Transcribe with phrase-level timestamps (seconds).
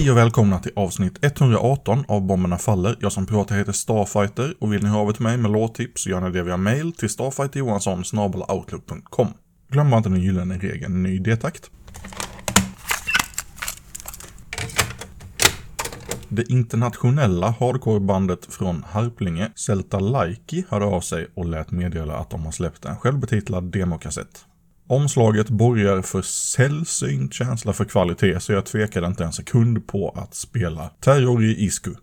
[0.00, 2.96] Hej och välkomna till avsnitt 118 av Bomberna Faller.
[3.00, 6.02] Jag som pratar heter Starfighter och vill ni höra av er till mig med låttips
[6.02, 9.28] så gör ni det via mail till StarfighterJohansson.outlook.com
[9.70, 11.70] Glöm bara inte den gyllene regeln ny detakt.
[16.28, 22.44] Det internationella hardcorebandet från Harplinge, Celta Laiki, hörde av sig och lät meddela att de
[22.44, 24.44] har släppt en självbetitlad demokassett.
[24.90, 30.34] Omslaget borgar för sällsynt känsla för kvalitet så jag tvekade inte en sekund på att
[30.34, 31.94] spela Terror i Isku.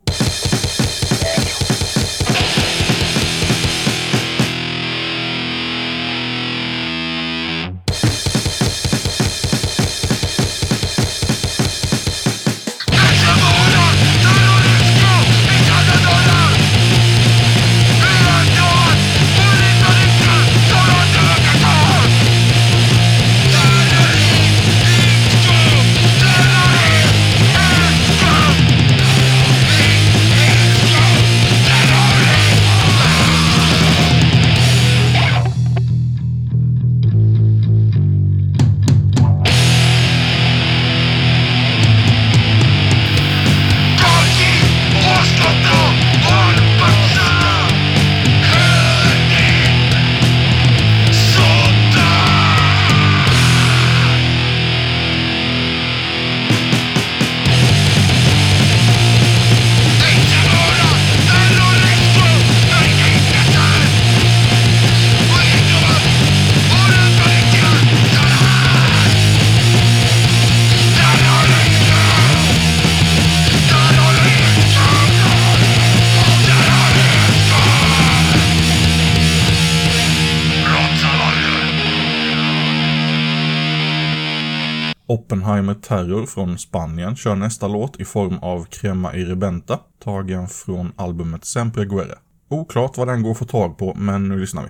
[85.09, 90.91] Oppenheimer Terror från Spanien kör nästa låt i form av Crema i Rebenta, tagen från
[90.95, 92.15] albumet Sempre Guerre.
[92.49, 94.69] Oklart vad den går att få tag på, men nu lyssnar vi.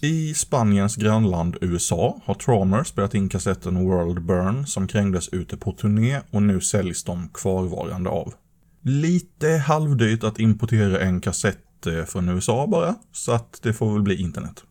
[0.00, 5.72] I Spaniens grannland USA har Traumer spelat in kassetten World Burn som krängdes ute på
[5.72, 8.34] turné och nu säljs de kvarvarande av.
[8.82, 14.02] Lite halvdyrt att importera en kassett eh, från USA bara, så att det får väl
[14.02, 14.62] bli internet.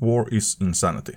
[0.00, 1.12] War is insanity.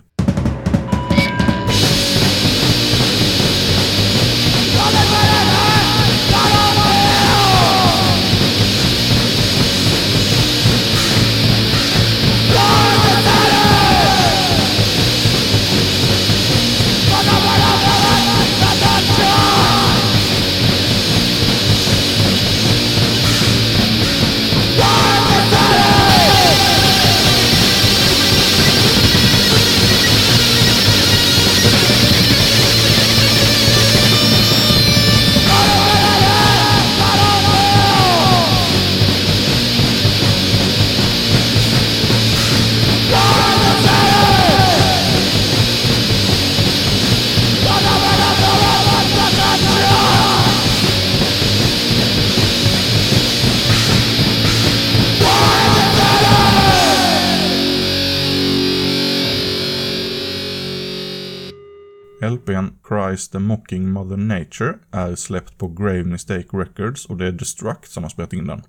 [62.48, 67.32] EPn Christ the Mocking Mother Nature är släppt på Grave Mistake Records och det är
[67.32, 68.62] Destruct som har spelat in den.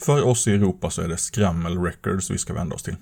[0.00, 2.96] För oss i Europa så är det Scrammel Records vi ska vända oss till.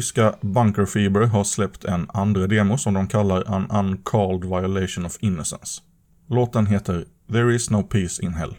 [0.00, 5.16] Tyska Bunker Fever har släppt en andra demo som de kallar An Uncalled Violation of
[5.20, 5.82] Innocence.
[6.28, 8.56] Låten heter “There is no peace in hell”.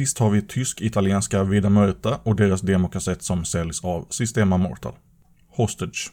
[0.00, 4.92] Sist har vi tysk-italienska Vida Mörta och deras demokassett som säljs av Systema Mortal.
[5.56, 6.12] Hostage.